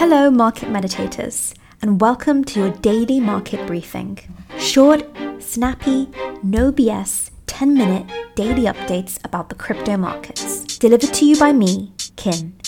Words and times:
Hello, 0.00 0.30
market 0.30 0.68
meditators, 0.68 1.54
and 1.82 2.00
welcome 2.00 2.44
to 2.44 2.60
your 2.60 2.70
daily 2.70 3.18
market 3.18 3.66
briefing. 3.66 4.16
Short, 4.56 5.02
snappy, 5.40 6.08
no 6.40 6.70
BS, 6.70 7.32
10 7.46 7.74
minute 7.74 8.06
daily 8.36 8.62
updates 8.62 9.18
about 9.24 9.48
the 9.48 9.56
crypto 9.56 9.96
markets. 9.96 10.78
Delivered 10.78 11.12
to 11.14 11.24
you 11.24 11.36
by 11.36 11.52
me, 11.52 11.94
Kin. 12.14 12.60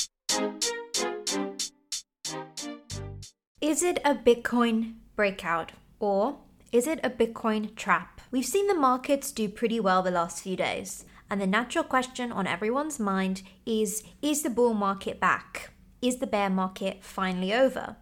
Is 3.60 3.84
it 3.84 4.00
a 4.04 4.16
Bitcoin 4.16 4.94
breakout 5.14 5.70
or 6.00 6.38
is 6.72 6.88
it 6.88 6.98
a 7.04 7.10
Bitcoin 7.10 7.76
trap? 7.76 8.20
We've 8.32 8.44
seen 8.44 8.66
the 8.66 8.74
markets 8.74 9.30
do 9.30 9.48
pretty 9.48 9.78
well 9.78 10.02
the 10.02 10.10
last 10.10 10.42
few 10.42 10.56
days, 10.56 11.04
and 11.30 11.40
the 11.40 11.46
natural 11.46 11.84
question 11.84 12.32
on 12.32 12.48
everyone's 12.48 12.98
mind 12.98 13.42
is 13.64 14.02
Is 14.20 14.42
the 14.42 14.50
bull 14.50 14.74
market 14.74 15.20
back? 15.20 15.70
Is 16.02 16.16
the 16.16 16.26
bear 16.26 16.48
market 16.48 17.04
finally 17.04 17.52
over? 17.52 17.96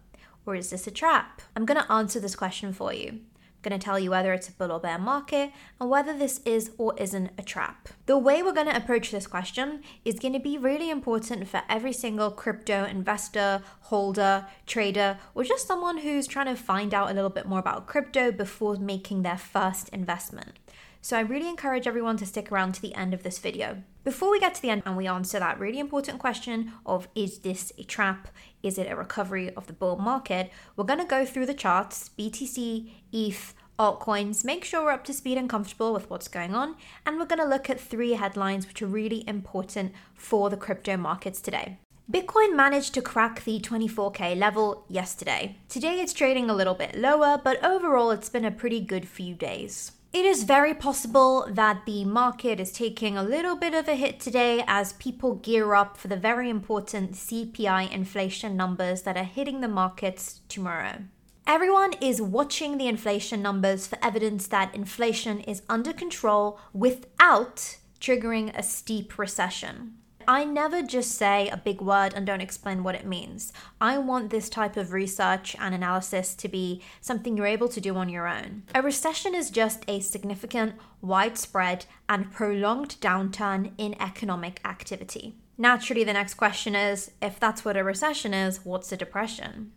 Or 0.45 0.55
is 0.55 0.69
this 0.69 0.87
a 0.87 0.91
trap? 0.91 1.41
I'm 1.53 1.65
going 1.65 1.81
to 1.81 1.91
answer 1.91 2.17
this 2.21 2.35
question 2.35 2.71
for 2.71 2.93
you. 2.93 3.09
I'm 3.09 3.61
going 3.61 3.77
to 3.77 3.83
tell 3.83 3.99
you 3.99 4.11
whether 4.11 4.31
it's 4.31 4.47
a 4.47 4.53
bull 4.53 4.71
or 4.71 4.79
bear 4.79 4.97
market 4.97 5.51
and 5.81 5.89
whether 5.89 6.17
this 6.17 6.39
is 6.45 6.71
or 6.77 6.95
isn't 6.97 7.31
a 7.37 7.43
trap. 7.43 7.89
The 8.05 8.17
way 8.17 8.41
we're 8.41 8.53
going 8.53 8.67
to 8.67 8.77
approach 8.77 9.11
this 9.11 9.27
question 9.27 9.83
is 10.05 10.17
going 10.17 10.31
to 10.31 10.39
be 10.39 10.57
really 10.57 10.89
important 10.89 11.45
for 11.49 11.61
every 11.67 11.91
single 11.91 12.31
crypto 12.31 12.85
investor, 12.85 13.61
holder, 13.81 14.45
trader, 14.65 15.17
or 15.35 15.43
just 15.43 15.67
someone 15.67 15.97
who's 15.97 16.25
trying 16.25 16.45
to 16.45 16.55
find 16.55 16.93
out 16.93 17.11
a 17.11 17.13
little 17.13 17.29
bit 17.29 17.47
more 17.47 17.59
about 17.59 17.85
crypto 17.85 18.31
before 18.31 18.77
making 18.77 19.23
their 19.23 19.37
first 19.37 19.89
investment. 19.89 20.53
So 21.01 21.17
I 21.17 21.21
really 21.21 21.47
encourage 21.47 21.87
everyone 21.87 22.17
to 22.17 22.25
stick 22.25 22.51
around 22.51 22.73
to 22.73 22.81
the 22.81 22.93
end 22.93 23.13
of 23.13 23.23
this 23.23 23.39
video. 23.39 23.83
Before 24.03 24.29
we 24.29 24.39
get 24.39 24.55
to 24.55 24.61
the 24.61 24.69
end 24.69 24.83
and 24.85 24.97
we 24.97 25.07
answer 25.07 25.39
that 25.39 25.59
really 25.59 25.79
important 25.79 26.19
question 26.19 26.73
of 26.85 27.07
is 27.15 27.39
this 27.39 27.71
a 27.77 27.83
trap? 27.83 28.27
Is 28.61 28.77
it 28.77 28.91
a 28.91 28.95
recovery 28.95 29.53
of 29.55 29.67
the 29.67 29.73
bull 29.73 29.95
market? 29.95 30.51
We're 30.75 30.83
going 30.83 30.99
to 30.99 31.05
go 31.05 31.25
through 31.25 31.45
the 31.45 31.53
charts, 31.53 32.09
BTC, 32.17 32.89
ETH, 33.13 33.53
altcoins, 33.79 34.43
make 34.43 34.65
sure 34.65 34.83
we're 34.83 34.91
up 34.91 35.05
to 35.05 35.13
speed 35.13 35.37
and 35.37 35.49
comfortable 35.49 35.93
with 35.93 36.09
what's 36.09 36.27
going 36.27 36.53
on, 36.53 36.75
and 37.05 37.17
we're 37.17 37.25
going 37.25 37.39
to 37.39 37.45
look 37.45 37.69
at 37.69 37.79
three 37.79 38.13
headlines 38.13 38.67
which 38.67 38.81
are 38.81 38.87
really 38.87 39.23
important 39.25 39.93
for 40.13 40.49
the 40.49 40.57
crypto 40.57 40.97
markets 40.97 41.39
today. 41.39 41.79
Bitcoin 42.11 42.55
managed 42.55 42.93
to 42.95 43.01
crack 43.01 43.45
the 43.45 43.59
24k 43.59 44.37
level 44.37 44.83
yesterday. 44.89 45.55
Today 45.69 46.01
it's 46.01 46.11
trading 46.11 46.49
a 46.49 46.55
little 46.55 46.73
bit 46.73 46.95
lower, 46.95 47.39
but 47.41 47.63
overall 47.63 48.11
it's 48.11 48.29
been 48.29 48.45
a 48.45 48.51
pretty 48.51 48.81
good 48.81 49.07
few 49.07 49.33
days. 49.33 49.93
It 50.11 50.25
is 50.25 50.41
very 50.41 50.73
possible 50.73 51.45
that 51.51 51.85
the 51.85 52.03
market 52.03 52.59
is 52.59 52.71
taking 52.71 53.15
a 53.15 53.21
little 53.21 53.55
bit 53.55 53.75
of 53.75 53.87
a 53.87 53.93
hit 53.93 54.19
today 54.19 54.63
as 54.65 54.93
people 54.93 55.35
gear 55.35 55.75
up 55.75 55.97
for 55.97 56.07
the 56.07 56.17
very 56.17 56.49
important 56.49 57.11
CPI 57.11 57.91
inflation 57.91 58.57
numbers 58.57 59.03
that 59.03 59.17
are 59.17 59.23
hitting 59.23 59.61
the 59.61 59.67
markets 59.67 60.41
tomorrow. 60.49 61.03
Everyone 61.45 61.93
is 62.01 62.23
watching 62.23 62.79
the 62.79 62.87
inflation 62.87 63.43
numbers 63.43 63.85
for 63.85 63.99
evidence 64.01 64.47
that 64.47 64.73
inflation 64.73 65.41
is 65.41 65.61
under 65.69 65.93
control 65.93 66.59
without 66.73 67.77
triggering 68.01 68.51
a 68.57 68.63
steep 68.63 69.19
recession. 69.19 69.98
I 70.29 70.43
never 70.43 70.83
just 70.83 71.13
say 71.13 71.49
a 71.49 71.57
big 71.57 71.81
word 71.81 72.13
and 72.13 72.23
don't 72.23 72.39
explain 72.39 72.83
what 72.83 72.93
it 72.93 73.03
means. 73.03 73.51
I 73.81 73.97
want 73.97 74.29
this 74.29 74.47
type 74.47 74.77
of 74.77 74.93
research 74.93 75.55
and 75.57 75.73
analysis 75.73 76.35
to 76.35 76.47
be 76.47 76.83
something 77.01 77.35
you're 77.35 77.47
able 77.47 77.67
to 77.67 77.81
do 77.81 77.95
on 77.95 78.09
your 78.09 78.27
own. 78.27 78.61
A 78.75 78.83
recession 78.83 79.33
is 79.33 79.49
just 79.49 79.83
a 79.87 79.99
significant, 80.01 80.75
widespread, 81.01 81.87
and 82.07 82.31
prolonged 82.31 82.97
downturn 83.01 83.71
in 83.79 83.99
economic 83.99 84.61
activity. 84.63 85.33
Naturally, 85.57 86.03
the 86.03 86.13
next 86.13 86.35
question 86.35 86.75
is 86.75 87.09
if 87.23 87.39
that's 87.39 87.65
what 87.65 87.75
a 87.75 87.83
recession 87.83 88.35
is, 88.35 88.63
what's 88.63 88.91
a 88.91 88.97
depression? 88.97 89.71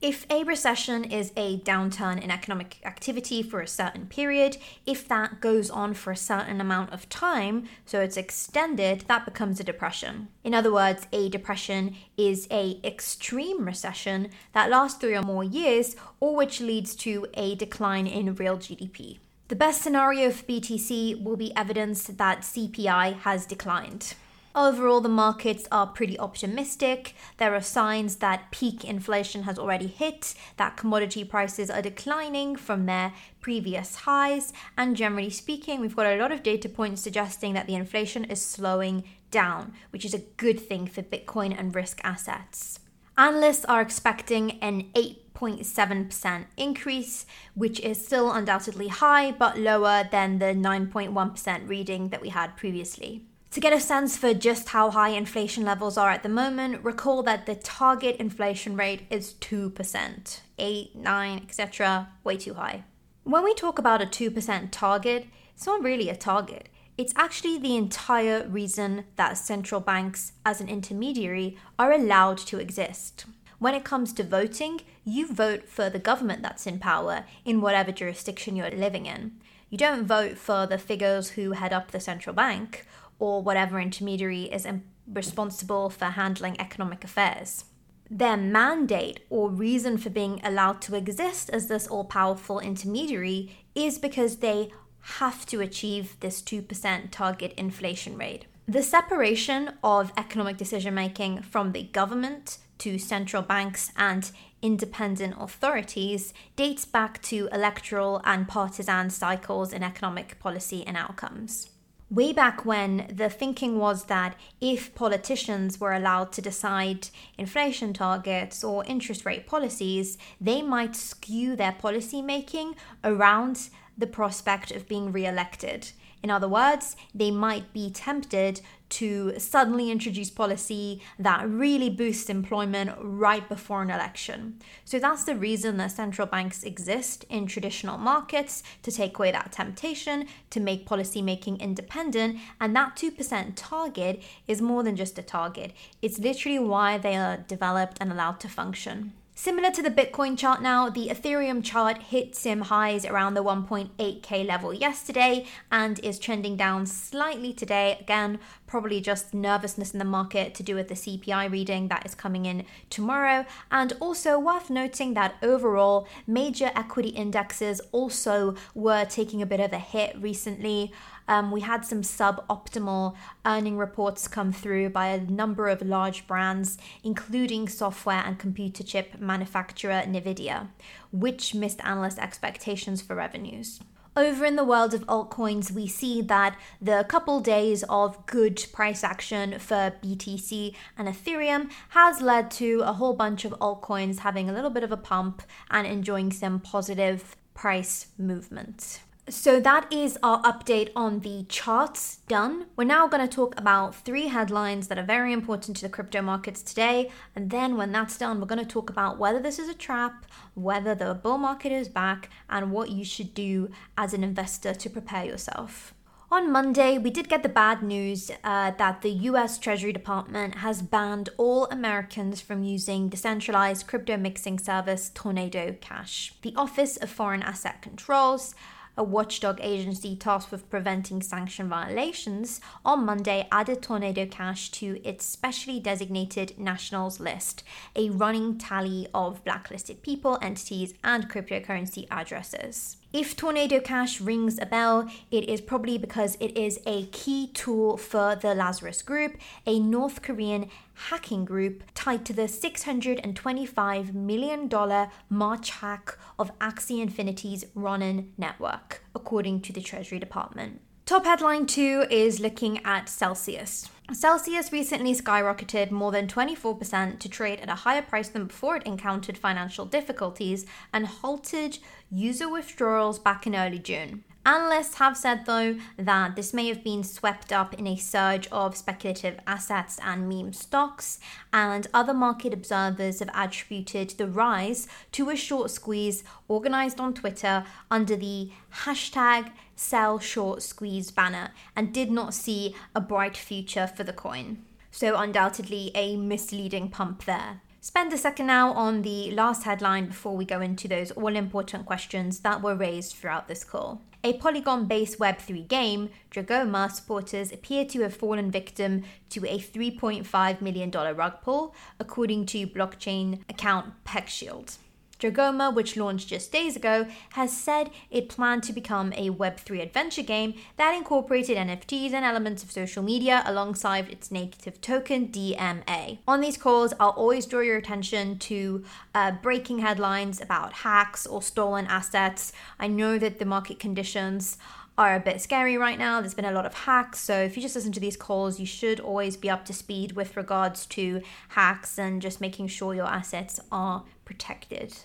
If 0.00 0.26
a 0.30 0.44
recession 0.44 1.02
is 1.02 1.32
a 1.36 1.58
downturn 1.58 2.22
in 2.22 2.30
economic 2.30 2.78
activity 2.84 3.42
for 3.42 3.60
a 3.60 3.66
certain 3.66 4.06
period, 4.06 4.56
if 4.86 5.08
that 5.08 5.40
goes 5.40 5.70
on 5.70 5.92
for 5.94 6.12
a 6.12 6.16
certain 6.16 6.60
amount 6.60 6.92
of 6.92 7.08
time, 7.08 7.64
so 7.84 8.00
it's 8.00 8.16
extended, 8.16 9.06
that 9.08 9.24
becomes 9.24 9.58
a 9.58 9.64
depression. 9.64 10.28
In 10.44 10.54
other 10.54 10.72
words, 10.72 11.08
a 11.12 11.28
depression 11.28 11.96
is 12.16 12.46
a 12.48 12.78
extreme 12.84 13.64
recession 13.64 14.28
that 14.52 14.70
lasts 14.70 15.00
3 15.00 15.16
or 15.16 15.22
more 15.22 15.42
years 15.42 15.96
or 16.20 16.36
which 16.36 16.60
leads 16.60 16.94
to 16.94 17.26
a 17.34 17.56
decline 17.56 18.06
in 18.06 18.36
real 18.36 18.56
GDP. 18.56 19.18
The 19.48 19.56
best 19.56 19.82
scenario 19.82 20.30
for 20.30 20.44
BTC 20.44 21.24
will 21.24 21.36
be 21.36 21.56
evidence 21.56 22.04
that 22.04 22.42
CPI 22.42 23.18
has 23.22 23.46
declined. 23.46 24.14
Overall, 24.58 25.00
the 25.00 25.08
markets 25.08 25.68
are 25.70 25.86
pretty 25.86 26.18
optimistic. 26.18 27.14
There 27.36 27.54
are 27.54 27.60
signs 27.60 28.16
that 28.16 28.50
peak 28.50 28.84
inflation 28.84 29.44
has 29.44 29.56
already 29.56 29.86
hit, 29.86 30.34
that 30.56 30.76
commodity 30.76 31.22
prices 31.22 31.70
are 31.70 31.80
declining 31.80 32.56
from 32.56 32.86
their 32.86 33.12
previous 33.40 33.94
highs, 33.94 34.52
and 34.76 34.96
generally 34.96 35.30
speaking, 35.30 35.80
we've 35.80 35.94
got 35.94 36.06
a 36.06 36.16
lot 36.16 36.32
of 36.32 36.42
data 36.42 36.68
points 36.68 37.00
suggesting 37.00 37.54
that 37.54 37.68
the 37.68 37.76
inflation 37.76 38.24
is 38.24 38.44
slowing 38.44 39.04
down, 39.30 39.74
which 39.90 40.04
is 40.04 40.12
a 40.12 40.24
good 40.38 40.58
thing 40.58 40.88
for 40.88 41.02
Bitcoin 41.02 41.56
and 41.56 41.72
risk 41.76 42.00
assets. 42.02 42.80
Analysts 43.16 43.64
are 43.66 43.80
expecting 43.80 44.58
an 44.58 44.90
8.7% 44.96 46.46
increase, 46.56 47.26
which 47.54 47.78
is 47.78 48.04
still 48.04 48.32
undoubtedly 48.32 48.88
high 48.88 49.30
but 49.30 49.56
lower 49.56 50.08
than 50.10 50.40
the 50.40 50.46
9.1% 50.46 51.68
reading 51.68 52.08
that 52.08 52.20
we 52.20 52.30
had 52.30 52.56
previously. 52.56 53.22
To 53.58 53.60
get 53.60 53.72
a 53.72 53.80
sense 53.80 54.16
for 54.16 54.34
just 54.34 54.68
how 54.68 54.92
high 54.92 55.08
inflation 55.08 55.64
levels 55.64 55.98
are 55.98 56.10
at 56.10 56.22
the 56.22 56.28
moment, 56.28 56.84
recall 56.84 57.24
that 57.24 57.46
the 57.46 57.56
target 57.56 58.14
inflation 58.20 58.76
rate 58.76 59.08
is 59.10 59.34
2%. 59.40 60.40
8, 60.60 60.94
9, 60.94 61.38
etc. 61.42 62.08
way 62.22 62.36
too 62.36 62.54
high. 62.54 62.84
When 63.24 63.42
we 63.42 63.54
talk 63.54 63.80
about 63.80 64.00
a 64.00 64.06
2% 64.06 64.68
target, 64.70 65.26
it's 65.56 65.66
not 65.66 65.82
really 65.82 66.08
a 66.08 66.14
target. 66.14 66.68
It's 66.96 67.12
actually 67.16 67.58
the 67.58 67.74
entire 67.74 68.46
reason 68.46 69.06
that 69.16 69.36
central 69.36 69.80
banks, 69.80 70.34
as 70.46 70.60
an 70.60 70.68
intermediary, 70.68 71.58
are 71.80 71.90
allowed 71.90 72.38
to 72.38 72.60
exist. 72.60 73.26
When 73.58 73.74
it 73.74 73.82
comes 73.82 74.12
to 74.12 74.22
voting, 74.22 74.82
you 75.04 75.26
vote 75.26 75.68
for 75.68 75.90
the 75.90 75.98
government 75.98 76.42
that's 76.42 76.68
in 76.68 76.78
power 76.78 77.24
in 77.44 77.60
whatever 77.60 77.90
jurisdiction 77.90 78.54
you're 78.54 78.70
living 78.70 79.06
in. 79.06 79.32
You 79.68 79.78
don't 79.78 80.06
vote 80.06 80.38
for 80.38 80.64
the 80.64 80.78
figures 80.78 81.30
who 81.30 81.52
head 81.52 81.72
up 81.72 81.90
the 81.90 81.98
central 81.98 82.36
bank 82.36 82.86
or 83.18 83.42
whatever 83.42 83.80
intermediary 83.80 84.44
is 84.44 84.66
responsible 85.12 85.90
for 85.90 86.06
handling 86.06 86.60
economic 86.60 87.04
affairs. 87.04 87.64
Their 88.10 88.36
mandate 88.36 89.20
or 89.28 89.50
reason 89.50 89.98
for 89.98 90.10
being 90.10 90.40
allowed 90.42 90.80
to 90.82 90.94
exist 90.94 91.50
as 91.50 91.68
this 91.68 91.86
all 91.86 92.04
powerful 92.04 92.58
intermediary 92.58 93.56
is 93.74 93.98
because 93.98 94.38
they 94.38 94.70
have 95.00 95.44
to 95.46 95.60
achieve 95.60 96.18
this 96.20 96.40
2% 96.42 97.10
target 97.10 97.52
inflation 97.56 98.16
rate. 98.16 98.46
The 98.66 98.82
separation 98.82 99.74
of 99.82 100.12
economic 100.16 100.56
decision 100.56 100.94
making 100.94 101.42
from 101.42 101.72
the 101.72 101.84
government 101.84 102.58
to 102.78 102.98
central 102.98 103.42
banks 103.42 103.90
and 103.96 104.30
independent 104.62 105.34
authorities 105.38 106.32
dates 106.56 106.84
back 106.84 107.20
to 107.22 107.48
electoral 107.52 108.20
and 108.24 108.46
partisan 108.46 109.10
cycles 109.10 109.72
in 109.72 109.82
economic 109.82 110.38
policy 110.38 110.86
and 110.86 110.96
outcomes 110.96 111.70
way 112.10 112.32
back 112.32 112.64
when 112.64 113.06
the 113.12 113.28
thinking 113.28 113.78
was 113.78 114.04
that 114.04 114.34
if 114.60 114.94
politicians 114.94 115.78
were 115.78 115.92
allowed 115.92 116.32
to 116.32 116.42
decide 116.42 117.08
inflation 117.36 117.92
targets 117.92 118.64
or 118.64 118.84
interest 118.86 119.26
rate 119.26 119.46
policies, 119.46 120.16
they 120.40 120.62
might 120.62 120.96
skew 120.96 121.54
their 121.54 121.72
policy 121.72 122.22
making 122.22 122.74
around 123.04 123.68
the 123.96 124.06
prospect 124.06 124.70
of 124.70 124.88
being 124.88 125.12
re 125.12 125.26
elected. 125.26 125.90
In 126.22 126.30
other 126.30 126.48
words, 126.48 126.96
they 127.14 127.30
might 127.30 127.72
be 127.72 127.90
tempted 127.90 128.60
to 128.90 129.38
suddenly 129.38 129.90
introduce 129.90 130.30
policy 130.30 131.02
that 131.18 131.48
really 131.48 131.90
boosts 131.90 132.30
employment 132.30 132.90
right 133.00 133.48
before 133.48 133.82
an 133.82 133.90
election. 133.90 134.58
So 134.84 134.98
that's 134.98 135.24
the 135.24 135.36
reason 135.36 135.76
that 135.76 135.92
central 135.92 136.26
banks 136.26 136.62
exist 136.62 137.24
in 137.28 137.46
traditional 137.46 137.98
markets 137.98 138.62
to 138.82 138.90
take 138.90 139.18
away 139.18 139.32
that 139.32 139.52
temptation, 139.52 140.26
to 140.50 140.60
make 140.60 140.86
policy 140.86 141.22
making 141.22 141.60
independent. 141.60 142.38
And 142.60 142.74
that 142.76 142.96
2% 142.96 143.52
target 143.56 144.22
is 144.46 144.62
more 144.62 144.82
than 144.82 144.96
just 144.96 145.18
a 145.18 145.22
target, 145.22 145.72
it's 146.02 146.18
literally 146.18 146.58
why 146.58 146.98
they 146.98 147.16
are 147.16 147.36
developed 147.36 147.98
and 148.00 148.10
allowed 148.10 148.40
to 148.40 148.48
function. 148.48 149.12
Similar 149.40 149.70
to 149.70 149.84
the 149.84 149.90
Bitcoin 149.90 150.36
chart 150.36 150.60
now, 150.62 150.90
the 150.90 151.10
Ethereum 151.10 151.62
chart 151.62 152.02
hit 152.02 152.34
sim 152.34 152.62
highs 152.62 153.06
around 153.06 153.34
the 153.34 153.44
1.8k 153.44 154.44
level 154.44 154.74
yesterday 154.74 155.46
and 155.70 156.00
is 156.00 156.18
trending 156.18 156.56
down 156.56 156.86
slightly 156.86 157.52
today. 157.52 157.98
Again, 158.00 158.40
probably 158.66 159.00
just 159.00 159.32
nervousness 159.32 159.92
in 159.92 160.00
the 160.00 160.04
market 160.04 160.56
to 160.56 160.64
do 160.64 160.74
with 160.74 160.88
the 160.88 160.96
CPI 160.96 161.52
reading 161.52 161.86
that 161.86 162.04
is 162.04 162.16
coming 162.16 162.46
in 162.46 162.64
tomorrow. 162.90 163.46
And 163.70 163.92
also 164.00 164.40
worth 164.40 164.70
noting 164.70 165.14
that 165.14 165.36
overall, 165.40 166.08
major 166.26 166.72
equity 166.74 167.10
indexes 167.10 167.80
also 167.92 168.56
were 168.74 169.04
taking 169.04 169.40
a 169.40 169.46
bit 169.46 169.60
of 169.60 169.72
a 169.72 169.78
hit 169.78 170.20
recently. 170.20 170.92
Um, 171.28 171.50
we 171.50 171.60
had 171.60 171.84
some 171.84 172.02
suboptimal 172.02 173.14
earning 173.44 173.76
reports 173.76 174.26
come 174.26 174.50
through 174.50 174.90
by 174.90 175.08
a 175.08 175.20
number 175.20 175.68
of 175.68 175.82
large 175.82 176.26
brands, 176.26 176.78
including 177.04 177.68
software 177.68 178.22
and 178.24 178.38
computer 178.38 178.82
chip 178.82 179.20
manufacturer 179.20 180.02
Nvidia, 180.06 180.68
which 181.12 181.54
missed 181.54 181.84
analyst 181.84 182.18
expectations 182.18 183.02
for 183.02 183.14
revenues. 183.14 183.80
Over 184.16 184.44
in 184.44 184.56
the 184.56 184.64
world 184.64 184.94
of 184.94 185.06
altcoins, 185.06 185.70
we 185.70 185.86
see 185.86 186.22
that 186.22 186.58
the 186.82 187.04
couple 187.08 187.38
days 187.38 187.84
of 187.88 188.26
good 188.26 188.66
price 188.72 189.04
action 189.04 189.60
for 189.60 189.92
BTC 190.02 190.74
and 190.96 191.06
Ethereum 191.06 191.70
has 191.90 192.20
led 192.20 192.50
to 192.52 192.80
a 192.84 192.94
whole 192.94 193.14
bunch 193.14 193.44
of 193.44 193.52
altcoins 193.60 194.20
having 194.20 194.50
a 194.50 194.52
little 194.52 194.70
bit 194.70 194.82
of 194.82 194.90
a 194.90 194.96
pump 194.96 195.42
and 195.70 195.86
enjoying 195.86 196.32
some 196.32 196.58
positive 196.58 197.36
price 197.54 198.08
movement. 198.18 199.02
So 199.30 199.60
that 199.60 199.92
is 199.92 200.18
our 200.22 200.40
update 200.42 200.90
on 200.96 201.20
the 201.20 201.44
charts 201.50 202.20
done. 202.28 202.64
We're 202.76 202.84
now 202.84 203.06
going 203.08 203.26
to 203.26 203.34
talk 203.34 203.60
about 203.60 203.94
three 203.94 204.28
headlines 204.28 204.88
that 204.88 204.98
are 204.98 205.04
very 205.04 205.34
important 205.34 205.76
to 205.76 205.82
the 205.82 205.90
crypto 205.90 206.22
markets 206.22 206.62
today. 206.62 207.10
And 207.36 207.50
then 207.50 207.76
when 207.76 207.92
that's 207.92 208.16
done, 208.16 208.40
we're 208.40 208.46
going 208.46 208.64
to 208.64 208.70
talk 208.70 208.88
about 208.88 209.18
whether 209.18 209.38
this 209.38 209.58
is 209.58 209.68
a 209.68 209.74
trap, 209.74 210.24
whether 210.54 210.94
the 210.94 211.12
bull 211.12 211.36
market 211.36 211.72
is 211.72 211.88
back, 211.88 212.30
and 212.48 212.72
what 212.72 212.90
you 212.90 213.04
should 213.04 213.34
do 213.34 213.70
as 213.98 214.14
an 214.14 214.24
investor 214.24 214.72
to 214.72 214.88
prepare 214.88 215.26
yourself. 215.26 215.92
On 216.30 216.50
Monday, 216.50 216.96
we 216.96 217.10
did 217.10 217.28
get 217.28 217.42
the 217.42 217.48
bad 217.50 217.82
news 217.82 218.30
uh, 218.44 218.70
that 218.72 219.02
the 219.02 219.10
US 219.10 219.58
Treasury 219.58 219.92
Department 219.92 220.56
has 220.56 220.80
banned 220.80 221.28
all 221.36 221.66
Americans 221.66 222.40
from 222.40 222.62
using 222.62 223.10
decentralized 223.10 223.86
crypto 223.86 224.16
mixing 224.16 224.58
service 224.58 225.10
Tornado 225.14 225.76
Cash. 225.82 226.34
The 226.40 226.54
Office 226.56 226.96
of 226.96 227.10
Foreign 227.10 227.42
Asset 227.42 227.82
Controls 227.82 228.54
a 228.98 229.04
watchdog 229.04 229.60
agency 229.62 230.16
tasked 230.16 230.50
with 230.50 230.68
preventing 230.68 231.22
sanction 231.22 231.68
violations, 231.68 232.60
on 232.84 233.06
Monday 233.06 233.46
added 233.52 233.80
Tornado 233.80 234.26
Cash 234.26 234.70
to 234.72 235.00
its 235.04 235.24
specially 235.24 235.78
designated 235.78 236.58
nationals 236.58 237.20
list, 237.20 237.62
a 237.94 238.10
running 238.10 238.58
tally 238.58 239.06
of 239.14 239.44
blacklisted 239.44 240.02
people, 240.02 240.36
entities, 240.42 240.94
and 241.04 241.30
cryptocurrency 241.30 242.08
addresses. 242.10 242.96
If 243.10 243.36
Tornado 243.36 243.80
Cash 243.80 244.20
rings 244.20 244.58
a 244.60 244.66
bell, 244.66 245.10
it 245.30 245.48
is 245.48 245.62
probably 245.62 245.96
because 245.96 246.36
it 246.40 246.54
is 246.58 246.78
a 246.84 247.06
key 247.06 247.46
tool 247.54 247.96
for 247.96 248.36
the 248.36 248.54
Lazarus 248.54 249.00
Group, 249.00 249.38
a 249.64 249.80
North 249.80 250.20
Korean 250.20 250.68
hacking 250.92 251.46
group 251.46 251.84
tied 251.94 252.26
to 252.26 252.34
the 252.34 252.42
$625 252.42 254.12
million 254.12 255.08
March 255.30 255.70
hack 255.70 256.18
of 256.38 256.58
Axie 256.58 257.00
Infinity's 257.00 257.64
Ronin 257.74 258.34
network, 258.36 259.02
according 259.14 259.62
to 259.62 259.72
the 259.72 259.80
Treasury 259.80 260.18
Department. 260.18 260.82
Top 261.08 261.24
headline 261.24 261.64
two 261.64 262.04
is 262.10 262.38
looking 262.38 262.84
at 262.84 263.08
Celsius. 263.08 263.88
Celsius 264.12 264.72
recently 264.72 265.14
skyrocketed 265.14 265.90
more 265.90 266.12
than 266.12 266.26
24% 266.26 267.18
to 267.18 267.28
trade 267.30 267.60
at 267.60 267.70
a 267.70 267.76
higher 267.76 268.02
price 268.02 268.28
than 268.28 268.44
before 268.44 268.76
it 268.76 268.82
encountered 268.82 269.38
financial 269.38 269.86
difficulties 269.86 270.66
and 270.92 271.06
halted 271.06 271.78
user 272.10 272.46
withdrawals 272.46 273.18
back 273.18 273.46
in 273.46 273.56
early 273.56 273.78
June. 273.78 274.22
Analysts 274.46 274.94
have 274.94 275.16
said, 275.16 275.44
though, 275.44 275.76
that 275.98 276.34
this 276.34 276.54
may 276.54 276.68
have 276.68 276.82
been 276.82 277.04
swept 277.04 277.52
up 277.52 277.74
in 277.74 277.86
a 277.86 277.96
surge 277.96 278.46
of 278.50 278.76
speculative 278.76 279.38
assets 279.46 279.98
and 280.02 280.28
meme 280.28 280.54
stocks, 280.54 281.20
and 281.52 281.86
other 281.92 282.14
market 282.14 282.54
observers 282.54 283.18
have 283.18 283.30
attributed 283.34 284.10
the 284.10 284.26
rise 284.26 284.88
to 285.12 285.28
a 285.28 285.36
short 285.36 285.70
squeeze 285.70 286.24
organized 286.48 286.98
on 286.98 287.12
Twitter 287.12 287.64
under 287.90 288.16
the 288.16 288.50
hashtag 288.84 289.50
CEL 289.76 290.18
short 290.18 290.62
squeeze 290.62 291.10
banner 291.10 291.50
and 291.76 291.92
did 291.92 292.10
not 292.10 292.32
see 292.32 292.74
a 292.94 293.00
bright 293.00 293.36
future 293.36 293.86
for 293.86 294.02
the 294.02 294.12
coin. 294.14 294.64
So, 294.90 295.16
undoubtedly, 295.16 295.90
a 295.94 296.16
misleading 296.16 296.88
pump 296.88 297.26
there. 297.26 297.60
Spend 297.80 298.12
a 298.12 298.18
second 298.18 298.46
now 298.48 298.72
on 298.72 299.02
the 299.02 299.30
last 299.30 299.62
headline 299.62 300.06
before 300.06 300.36
we 300.36 300.44
go 300.44 300.60
into 300.60 300.88
those 300.88 301.12
all 301.12 301.36
important 301.36 301.86
questions 301.86 302.40
that 302.40 302.60
were 302.60 302.74
raised 302.74 303.14
throughout 303.14 303.46
this 303.46 303.62
call. 303.62 304.02
A 304.24 304.32
Polygon 304.32 304.86
based 304.86 305.20
Web3 305.20 305.68
game, 305.68 306.10
Dragoma 306.32 306.90
supporters 306.90 307.52
appear 307.52 307.84
to 307.84 308.00
have 308.00 308.16
fallen 308.16 308.50
victim 308.50 309.04
to 309.30 309.46
a 309.46 309.60
$3.5 309.60 310.60
million 310.60 310.90
rug 310.90 311.40
pull, 311.40 311.72
according 312.00 312.46
to 312.46 312.66
blockchain 312.66 313.42
account 313.48 313.92
PeckShield. 314.04 314.78
Dragoma, 315.18 315.74
which 315.74 315.96
launched 315.96 316.28
just 316.28 316.52
days 316.52 316.76
ago, 316.76 317.06
has 317.30 317.56
said 317.56 317.90
it 318.10 318.28
planned 318.28 318.62
to 318.64 318.72
become 318.72 319.12
a 319.14 319.30
Web3 319.30 319.82
adventure 319.82 320.22
game 320.22 320.54
that 320.76 320.94
incorporated 320.94 321.56
NFTs 321.56 322.12
and 322.12 322.24
elements 322.24 322.62
of 322.62 322.70
social 322.70 323.02
media 323.02 323.42
alongside 323.44 324.08
its 324.08 324.30
native 324.30 324.80
token 324.80 325.28
DMA. 325.28 326.18
On 326.26 326.40
these 326.40 326.56
calls, 326.56 326.94
I'll 327.00 327.10
always 327.10 327.46
draw 327.46 327.60
your 327.60 327.76
attention 327.76 328.38
to 328.38 328.84
uh, 329.14 329.32
breaking 329.32 329.80
headlines 329.80 330.40
about 330.40 330.72
hacks 330.72 331.26
or 331.26 331.42
stolen 331.42 331.86
assets. 331.86 332.52
I 332.78 332.86
know 332.86 333.18
that 333.18 333.38
the 333.38 333.44
market 333.44 333.78
conditions 333.78 334.56
are 334.98 335.14
a 335.14 335.20
bit 335.20 335.40
scary 335.40 335.78
right 335.78 335.98
now. 335.98 336.20
There's 336.20 336.34
been 336.34 336.44
a 336.44 336.52
lot 336.52 336.66
of 336.66 336.74
hacks. 336.74 337.20
So 337.20 337.34
if 337.38 337.56
you 337.56 337.62
just 337.62 337.76
listen 337.76 337.92
to 337.92 338.00
these 338.00 338.16
calls, 338.16 338.58
you 338.58 338.66
should 338.66 338.98
always 338.98 339.36
be 339.36 339.48
up 339.48 339.64
to 339.66 339.72
speed 339.72 340.12
with 340.12 340.36
regards 340.36 340.84
to 340.86 341.22
hacks 341.50 341.98
and 341.98 342.20
just 342.20 342.40
making 342.40 342.66
sure 342.66 342.94
your 342.94 343.06
assets 343.06 343.60
are 343.70 344.04
protected. 344.24 344.98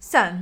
So, 0.00 0.38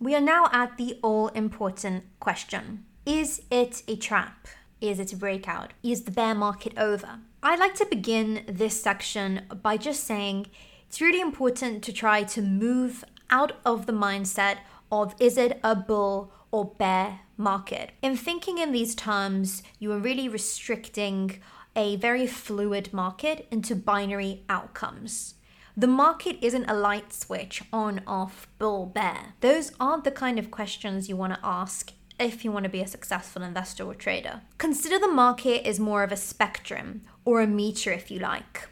we 0.00 0.14
are 0.14 0.20
now 0.20 0.48
at 0.52 0.78
the 0.78 0.98
all 1.02 1.28
important 1.28 2.04
question 2.20 2.84
Is 3.04 3.42
it 3.50 3.82
a 3.86 3.96
trap? 3.96 4.48
Is 4.80 4.98
it 4.98 5.12
a 5.12 5.16
breakout? 5.16 5.72
Is 5.82 6.04
the 6.04 6.10
bear 6.10 6.34
market 6.34 6.72
over? 6.78 7.18
I'd 7.42 7.58
like 7.58 7.74
to 7.74 7.86
begin 7.86 8.44
this 8.48 8.80
section 8.80 9.42
by 9.62 9.76
just 9.76 10.04
saying 10.04 10.46
it's 10.88 11.00
really 11.00 11.20
important 11.20 11.84
to 11.84 11.92
try 11.92 12.22
to 12.22 12.40
move 12.40 13.04
out 13.28 13.58
of 13.64 13.86
the 13.86 13.92
mindset 13.92 14.58
of 14.90 15.14
is 15.20 15.36
it 15.36 15.60
a 15.62 15.76
bull 15.76 16.32
or 16.50 16.64
bear 16.64 17.20
market. 17.38 17.92
In 18.02 18.16
thinking 18.16 18.58
in 18.58 18.72
these 18.72 18.94
terms, 18.94 19.62
you 19.78 19.92
are 19.92 19.98
really 19.98 20.28
restricting 20.28 21.40
a 21.76 21.96
very 21.96 22.26
fluid 22.26 22.92
market 22.92 23.46
into 23.50 23.74
binary 23.76 24.42
outcomes. 24.48 25.34
The 25.76 25.86
market 25.86 26.38
isn't 26.42 26.68
a 26.68 26.74
light 26.74 27.12
switch 27.12 27.62
on, 27.72 28.02
off, 28.04 28.48
bull, 28.58 28.86
bear. 28.86 29.34
Those 29.40 29.70
aren't 29.78 30.02
the 30.02 30.10
kind 30.10 30.38
of 30.38 30.50
questions 30.50 31.08
you 31.08 31.16
want 31.16 31.34
to 31.34 31.40
ask 31.44 31.92
if 32.18 32.44
you 32.44 32.50
want 32.50 32.64
to 32.64 32.68
be 32.68 32.80
a 32.80 32.86
successful 32.88 33.42
investor 33.42 33.84
or 33.84 33.94
trader. 33.94 34.42
Consider 34.58 34.98
the 34.98 35.06
market 35.06 35.64
as 35.64 35.78
more 35.78 36.02
of 36.02 36.10
a 36.10 36.16
spectrum, 36.16 37.02
or 37.24 37.40
a 37.40 37.46
meter 37.46 37.92
if 37.92 38.10
you 38.10 38.18
like. 38.18 38.68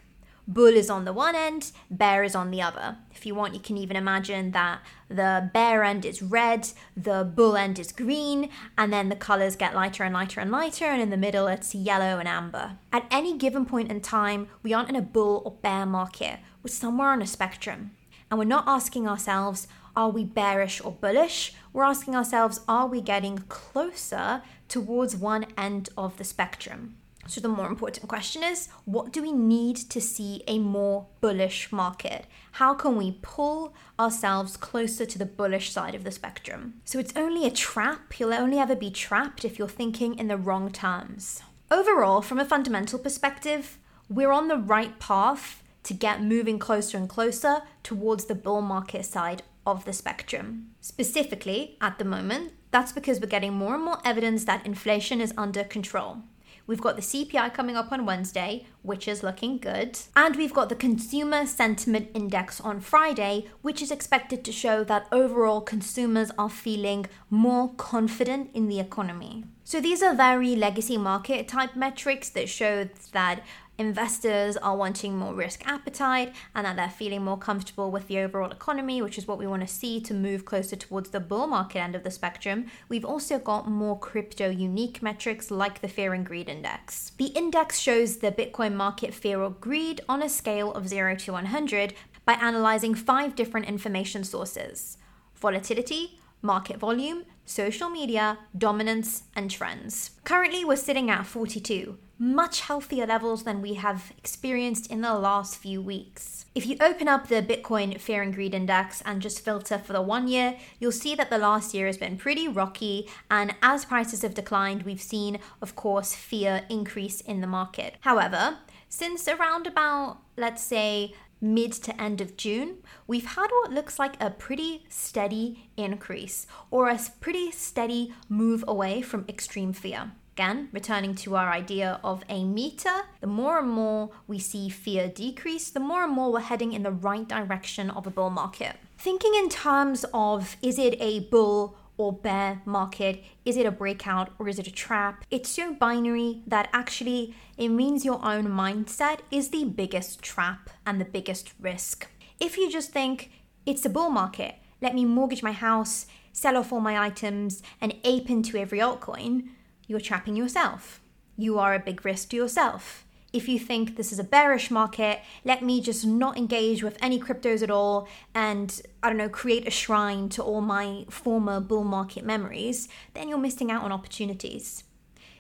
Bull 0.48 0.76
is 0.76 0.88
on 0.88 1.04
the 1.04 1.12
one 1.12 1.34
end, 1.34 1.72
bear 1.90 2.22
is 2.22 2.36
on 2.36 2.52
the 2.52 2.62
other. 2.62 2.98
If 3.10 3.26
you 3.26 3.34
want, 3.34 3.54
you 3.54 3.58
can 3.58 3.76
even 3.76 3.96
imagine 3.96 4.52
that 4.52 4.80
the 5.08 5.50
bear 5.52 5.82
end 5.82 6.04
is 6.04 6.22
red, 6.22 6.68
the 6.96 7.24
bull 7.24 7.56
end 7.56 7.80
is 7.80 7.90
green, 7.90 8.50
and 8.78 8.92
then 8.92 9.08
the 9.08 9.16
colors 9.16 9.56
get 9.56 9.74
lighter 9.74 10.04
and 10.04 10.14
lighter 10.14 10.40
and 10.40 10.52
lighter, 10.52 10.84
and 10.84 11.02
in 11.02 11.10
the 11.10 11.16
middle 11.16 11.48
it's 11.48 11.74
yellow 11.74 12.20
and 12.20 12.28
amber. 12.28 12.78
At 12.92 13.08
any 13.10 13.36
given 13.36 13.66
point 13.66 13.90
in 13.90 14.00
time, 14.00 14.46
we 14.62 14.72
aren't 14.72 14.88
in 14.88 14.94
a 14.94 15.02
bull 15.02 15.42
or 15.44 15.50
bear 15.50 15.84
market, 15.84 16.38
we're 16.62 16.68
somewhere 16.68 17.08
on 17.08 17.22
a 17.22 17.26
spectrum. 17.26 17.90
And 18.30 18.38
we're 18.38 18.44
not 18.44 18.68
asking 18.68 19.08
ourselves, 19.08 19.66
are 19.96 20.10
we 20.10 20.22
bearish 20.24 20.80
or 20.80 20.92
bullish? 20.92 21.54
We're 21.72 21.84
asking 21.84 22.14
ourselves, 22.14 22.60
are 22.68 22.86
we 22.86 23.00
getting 23.00 23.38
closer 23.48 24.42
towards 24.68 25.16
one 25.16 25.46
end 25.56 25.88
of 25.96 26.18
the 26.18 26.24
spectrum? 26.24 26.98
So, 27.28 27.40
the 27.40 27.48
more 27.48 27.66
important 27.66 28.08
question 28.08 28.42
is 28.42 28.68
what 28.84 29.12
do 29.12 29.22
we 29.22 29.32
need 29.32 29.76
to 29.76 30.00
see 30.00 30.42
a 30.46 30.58
more 30.58 31.06
bullish 31.20 31.72
market? 31.72 32.26
How 32.52 32.74
can 32.74 32.96
we 32.96 33.18
pull 33.22 33.74
ourselves 33.98 34.56
closer 34.56 35.06
to 35.06 35.18
the 35.18 35.26
bullish 35.26 35.70
side 35.70 35.94
of 35.94 36.04
the 36.04 36.10
spectrum? 36.10 36.74
So, 36.84 36.98
it's 36.98 37.16
only 37.16 37.46
a 37.46 37.50
trap. 37.50 38.18
You'll 38.18 38.34
only 38.34 38.58
ever 38.58 38.76
be 38.76 38.90
trapped 38.90 39.44
if 39.44 39.58
you're 39.58 39.68
thinking 39.68 40.18
in 40.18 40.28
the 40.28 40.36
wrong 40.36 40.70
terms. 40.70 41.42
Overall, 41.70 42.22
from 42.22 42.38
a 42.38 42.44
fundamental 42.44 42.98
perspective, 42.98 43.78
we're 44.08 44.30
on 44.30 44.48
the 44.48 44.56
right 44.56 44.98
path 45.00 45.62
to 45.82 45.94
get 45.94 46.22
moving 46.22 46.58
closer 46.58 46.96
and 46.96 47.08
closer 47.08 47.62
towards 47.82 48.26
the 48.26 48.34
bull 48.34 48.60
market 48.60 49.04
side 49.04 49.42
of 49.66 49.84
the 49.84 49.92
spectrum. 49.92 50.70
Specifically, 50.80 51.76
at 51.80 51.98
the 51.98 52.04
moment, 52.04 52.52
that's 52.70 52.92
because 52.92 53.20
we're 53.20 53.26
getting 53.26 53.54
more 53.54 53.74
and 53.74 53.84
more 53.84 53.98
evidence 54.04 54.44
that 54.44 54.64
inflation 54.64 55.20
is 55.20 55.34
under 55.36 55.64
control. 55.64 56.18
We've 56.66 56.80
got 56.80 56.96
the 56.96 57.02
CPI 57.02 57.54
coming 57.54 57.76
up 57.76 57.92
on 57.92 58.06
Wednesday, 58.06 58.66
which 58.82 59.06
is 59.06 59.22
looking 59.22 59.58
good. 59.58 59.98
And 60.16 60.34
we've 60.36 60.52
got 60.52 60.68
the 60.68 60.74
Consumer 60.74 61.46
Sentiment 61.46 62.08
Index 62.12 62.60
on 62.60 62.80
Friday, 62.80 63.46
which 63.62 63.80
is 63.80 63.90
expected 63.90 64.44
to 64.44 64.52
show 64.52 64.82
that 64.84 65.06
overall 65.12 65.60
consumers 65.60 66.32
are 66.38 66.50
feeling 66.50 67.06
more 67.30 67.72
confident 67.74 68.50
in 68.52 68.68
the 68.68 68.80
economy. 68.80 69.44
So 69.66 69.80
these 69.80 70.00
are 70.00 70.14
very 70.14 70.54
legacy 70.54 70.96
market 70.96 71.48
type 71.48 71.74
metrics 71.74 72.28
that 72.28 72.48
show 72.48 72.88
that 73.10 73.42
investors 73.78 74.56
are 74.56 74.76
wanting 74.76 75.16
more 75.16 75.34
risk 75.34 75.66
appetite 75.66 76.32
and 76.54 76.64
that 76.64 76.76
they're 76.76 76.88
feeling 76.88 77.24
more 77.24 77.36
comfortable 77.36 77.90
with 77.90 78.06
the 78.06 78.20
overall 78.20 78.52
economy, 78.52 79.02
which 79.02 79.18
is 79.18 79.26
what 79.26 79.38
we 79.38 79.46
want 79.48 79.62
to 79.62 79.66
see 79.66 80.00
to 80.02 80.14
move 80.14 80.44
closer 80.44 80.76
towards 80.76 81.10
the 81.10 81.18
bull 81.18 81.48
market 81.48 81.80
end 81.80 81.96
of 81.96 82.04
the 82.04 82.12
spectrum. 82.12 82.66
We've 82.88 83.04
also 83.04 83.40
got 83.40 83.68
more 83.68 83.98
crypto 83.98 84.48
unique 84.48 85.02
metrics 85.02 85.50
like 85.50 85.80
the 85.80 85.88
Fear 85.88 86.14
and 86.14 86.24
Greed 86.24 86.48
Index. 86.48 87.10
The 87.18 87.32
index 87.34 87.80
shows 87.80 88.18
the 88.18 88.30
Bitcoin 88.30 88.74
market 88.74 89.12
fear 89.14 89.40
or 89.40 89.50
greed 89.50 90.00
on 90.08 90.22
a 90.22 90.28
scale 90.28 90.72
of 90.74 90.88
0 90.88 91.16
to 91.16 91.32
100 91.32 91.92
by 92.24 92.34
analyzing 92.34 92.94
five 92.94 93.34
different 93.34 93.66
information 93.66 94.22
sources 94.22 94.96
volatility, 95.34 96.20
market 96.40 96.78
volume, 96.78 97.24
social 97.46 97.88
media, 97.88 98.38
dominance, 98.56 99.22
and 99.34 99.50
trends. 99.50 100.10
Currently, 100.24 100.64
we're 100.64 100.76
sitting 100.76 101.10
at 101.10 101.26
42, 101.26 101.96
much 102.18 102.60
healthier 102.62 103.06
levels 103.06 103.44
than 103.44 103.62
we 103.62 103.74
have 103.74 104.12
experienced 104.18 104.90
in 104.90 105.00
the 105.00 105.14
last 105.14 105.56
few 105.56 105.80
weeks. 105.80 106.44
If 106.54 106.66
you 106.66 106.76
open 106.80 107.06
up 107.06 107.28
the 107.28 107.42
Bitcoin 107.42 108.00
Fear 108.00 108.22
and 108.22 108.34
Greed 108.34 108.54
Index 108.54 109.02
and 109.04 109.20
just 109.20 109.44
filter 109.44 109.78
for 109.78 109.92
the 109.92 110.00
one 110.00 110.26
year, 110.26 110.56
you'll 110.80 110.92
see 110.92 111.14
that 111.14 111.28
the 111.28 111.38
last 111.38 111.74
year 111.74 111.86
has 111.86 111.98
been 111.98 112.16
pretty 112.16 112.48
rocky, 112.48 113.08
and 113.30 113.54
as 113.62 113.84
prices 113.84 114.22
have 114.22 114.34
declined, 114.34 114.82
we've 114.82 115.00
seen, 115.00 115.38
of 115.60 115.76
course, 115.76 116.14
fear 116.14 116.62
increase 116.70 117.20
in 117.20 117.42
the 117.42 117.46
market. 117.46 117.96
However, 118.00 118.56
since 118.88 119.28
around 119.28 119.66
about, 119.66 120.18
let's 120.36 120.62
say, 120.62 121.12
mid 121.40 121.72
to 121.72 122.00
end 122.00 122.20
of 122.20 122.36
June, 122.36 122.78
we've 123.06 123.26
had 123.26 123.48
what 123.48 123.72
looks 123.72 123.98
like 123.98 124.20
a 124.22 124.30
pretty 124.30 124.84
steady 124.88 125.70
increase 125.76 126.46
or 126.70 126.88
a 126.88 126.98
pretty 127.20 127.50
steady 127.50 128.14
move 128.28 128.64
away 128.66 129.02
from 129.02 129.24
extreme 129.28 129.72
fear. 129.72 130.12
Again, 130.36 130.68
returning 130.70 131.14
to 131.14 131.34
our 131.34 131.50
idea 131.50 131.98
of 132.04 132.22
a 132.28 132.44
meter, 132.44 132.92
the 133.22 133.26
more 133.26 133.58
and 133.58 133.70
more 133.70 134.10
we 134.26 134.38
see 134.38 134.68
fear 134.68 135.08
decrease, 135.08 135.70
the 135.70 135.80
more 135.80 136.04
and 136.04 136.12
more 136.12 136.30
we're 136.30 136.40
heading 136.40 136.74
in 136.74 136.82
the 136.82 136.90
right 136.90 137.26
direction 137.26 137.88
of 137.88 138.06
a 138.06 138.10
bull 138.10 138.28
market. 138.28 138.76
Thinking 138.98 139.34
in 139.34 139.48
terms 139.48 140.04
of 140.12 140.58
is 140.60 140.78
it 140.78 140.96
a 141.00 141.20
bull 141.20 141.78
or 141.96 142.12
bear 142.12 142.62
market? 142.64 143.24
Is 143.44 143.56
it 143.56 143.66
a 143.66 143.70
breakout 143.70 144.32
or 144.38 144.48
is 144.48 144.58
it 144.58 144.66
a 144.66 144.72
trap? 144.72 145.24
It's 145.30 145.48
so 145.50 145.74
binary 145.74 146.42
that 146.46 146.68
actually 146.72 147.34
it 147.56 147.68
means 147.68 148.04
your 148.04 148.24
own 148.24 148.46
mindset 148.46 149.20
is 149.30 149.48
the 149.48 149.64
biggest 149.64 150.22
trap 150.22 150.70
and 150.86 151.00
the 151.00 151.04
biggest 151.04 151.52
risk. 151.60 152.08
If 152.38 152.56
you 152.56 152.70
just 152.70 152.90
think 152.90 153.30
it's 153.64 153.84
a 153.84 153.90
bull 153.90 154.10
market, 154.10 154.56
let 154.82 154.94
me 154.94 155.04
mortgage 155.04 155.42
my 155.42 155.52
house, 155.52 156.06
sell 156.32 156.56
off 156.56 156.72
all 156.72 156.80
my 156.80 156.98
items, 156.98 157.62
and 157.80 157.94
ape 158.04 158.28
into 158.28 158.58
every 158.58 158.78
altcoin, 158.78 159.48
you're 159.86 160.00
trapping 160.00 160.36
yourself. 160.36 161.00
You 161.36 161.58
are 161.58 161.74
a 161.74 161.78
big 161.78 162.04
risk 162.04 162.30
to 162.30 162.36
yourself 162.36 163.05
if 163.36 163.48
you 163.48 163.58
think 163.58 163.96
this 163.96 164.12
is 164.12 164.18
a 164.18 164.24
bearish 164.24 164.70
market, 164.70 165.20
let 165.44 165.62
me 165.62 165.82
just 165.82 166.06
not 166.06 166.38
engage 166.38 166.82
with 166.82 166.96
any 167.02 167.20
cryptos 167.20 167.62
at 167.62 167.70
all 167.70 168.08
and, 168.34 168.80
I 169.02 169.08
don't 169.08 169.18
know, 169.18 169.28
create 169.28 169.68
a 169.68 169.70
shrine 169.70 170.30
to 170.30 170.42
all 170.42 170.62
my 170.62 171.04
former 171.10 171.60
bull 171.60 171.84
market 171.84 172.24
memories, 172.24 172.88
then 173.12 173.28
you're 173.28 173.36
missing 173.36 173.70
out 173.70 173.84
on 173.84 173.92
opportunities. 173.92 174.84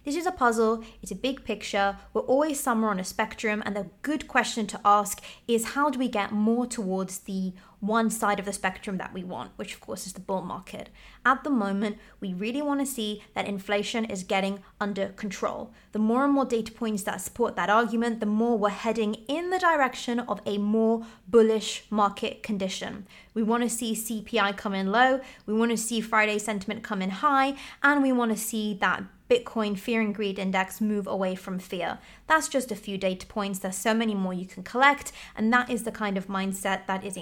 This 0.04 0.14
is 0.14 0.26
a 0.26 0.30
puzzle, 0.30 0.84
it's 1.02 1.10
a 1.10 1.16
big 1.16 1.42
picture, 1.42 1.96
we're 2.12 2.20
always 2.20 2.60
somewhere 2.60 2.90
on 2.90 3.00
a 3.00 3.04
spectrum, 3.04 3.62
and 3.66 3.74
the 3.74 3.90
good 4.02 4.28
question 4.28 4.66
to 4.68 4.80
ask 4.84 5.20
is 5.48 5.70
how 5.74 5.90
do 5.90 5.98
we 5.98 6.08
get 6.08 6.30
more 6.30 6.66
towards 6.66 7.20
the 7.20 7.54
one 7.80 8.10
side 8.10 8.38
of 8.38 8.44
the 8.44 8.52
spectrum 8.52 8.98
that 8.98 9.12
we 9.12 9.22
want, 9.22 9.52
which 9.56 9.74
of 9.74 9.80
course 9.80 10.06
is 10.06 10.14
the 10.14 10.20
bull 10.20 10.42
market. 10.42 10.88
At 11.24 11.44
the 11.44 11.50
moment, 11.50 11.98
we 12.20 12.32
really 12.32 12.62
want 12.62 12.80
to 12.80 12.86
see 12.86 13.22
that 13.34 13.46
inflation 13.46 14.04
is 14.04 14.24
getting 14.24 14.60
under 14.80 15.08
control. 15.08 15.72
The 15.92 15.98
more 15.98 16.24
and 16.24 16.32
more 16.32 16.44
data 16.44 16.72
points 16.72 17.02
that 17.04 17.20
support 17.20 17.56
that 17.56 17.70
argument, 17.70 18.20
the 18.20 18.26
more 18.26 18.58
we're 18.58 18.70
heading 18.70 19.14
in 19.28 19.50
the 19.50 19.58
direction 19.58 20.20
of 20.20 20.40
a 20.46 20.58
more 20.58 21.04
bullish 21.28 21.84
market 21.90 22.42
condition. 22.42 23.06
We 23.34 23.42
want 23.42 23.62
to 23.62 23.68
see 23.68 23.94
CPI 23.94 24.56
come 24.56 24.74
in 24.74 24.90
low, 24.90 25.20
we 25.44 25.54
want 25.54 25.70
to 25.70 25.76
see 25.76 26.00
Friday 26.00 26.38
sentiment 26.38 26.82
come 26.82 27.02
in 27.02 27.10
high, 27.10 27.56
and 27.82 28.02
we 28.02 28.12
want 28.12 28.32
to 28.32 28.38
see 28.38 28.74
that 28.80 29.04
Bitcoin 29.28 29.76
Fear 29.76 30.02
and 30.02 30.14
Greed 30.14 30.38
Index 30.38 30.80
move 30.80 31.06
away 31.06 31.34
from 31.34 31.58
fear. 31.58 31.98
That's 32.28 32.48
just 32.48 32.70
a 32.70 32.76
few 32.76 32.96
data 32.96 33.26
points. 33.26 33.58
There's 33.58 33.76
so 33.76 33.92
many 33.92 34.14
more 34.14 34.32
you 34.32 34.46
can 34.46 34.62
collect, 34.62 35.12
and 35.34 35.52
that 35.52 35.68
is 35.68 35.82
the 35.82 35.90
kind 35.90 36.16
of 36.16 36.28
mindset 36.28 36.86
that 36.86 37.04
is 37.04 37.16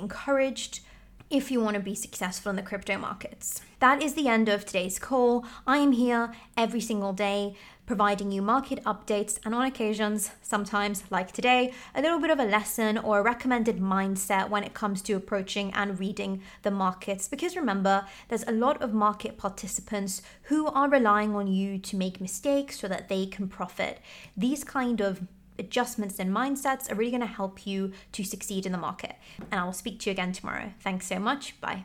if 1.31 1.51
you 1.51 1.61
want 1.61 1.75
to 1.75 1.81
be 1.81 1.95
successful 1.95 2.51
in 2.51 2.57
the 2.57 2.63
crypto 2.63 2.99
markets. 2.99 3.63
That 3.81 4.03
is 4.03 4.15
the 4.15 4.29
end 4.29 4.49
of 4.49 4.65
today's 4.65 4.99
call. 4.99 5.45
I 5.67 5.79
am 5.79 5.93
here 5.93 6.33
every 6.57 6.81
single 6.81 7.13
day 7.13 7.57
providing 7.87 8.33
you 8.33 8.41
market 8.41 8.83
updates 8.85 9.39
and 9.45 9.55
on 9.55 9.67
occasions, 9.67 10.31
sometimes 10.43 11.05
like 11.11 11.33
today, 11.33 11.73
a 11.95 12.01
little 12.01 12.19
bit 12.19 12.31
of 12.31 12.39
a 12.39 12.45
lesson 12.45 12.97
or 12.97 13.19
a 13.19 13.23
recommended 13.23 13.79
mindset 13.79 14.49
when 14.49 14.65
it 14.65 14.75
comes 14.75 15.03
to 15.03 15.13
approaching 15.15 15.73
and 15.75 16.01
reading 16.01 16.41
the 16.63 16.71
markets. 16.71 17.29
Because 17.29 17.57
remember, 17.57 18.07
there's 18.29 18.47
a 18.47 18.53
lot 18.53 18.81
of 18.81 18.95
market 18.95 19.37
participants 19.37 20.23
who 20.45 20.67
are 20.67 20.89
relying 20.89 21.35
on 21.35 21.47
you 21.47 21.79
to 21.79 21.97
make 21.97 22.21
mistakes 22.21 22.81
so 22.81 22.89
that 22.89 23.09
they 23.09 23.27
can 23.27 23.49
profit. 23.49 24.01
These 24.37 24.65
kind 24.65 25.01
of 25.01 25.23
adjustments 25.59 26.19
and 26.19 26.35
mindsets 26.35 26.91
are 26.91 26.95
really 26.95 27.11
going 27.11 27.21
to 27.21 27.27
help 27.27 27.67
you 27.67 27.93
to 28.13 28.25
succeed 28.25 28.67
in 28.67 28.73
the 28.73 28.79
market. 28.79 29.17
And 29.51 29.61
I 29.61 29.65
will 29.65 29.73
speak 29.73 30.01
to 30.01 30.11
you 30.11 30.13
again 30.13 30.33
tomorrow. 30.33 30.73
Thanks 30.81 31.07
so 31.07 31.19
much. 31.19 31.61
Bye. 31.61 31.85